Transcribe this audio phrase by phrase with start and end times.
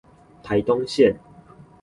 [0.41, 1.17] 台東線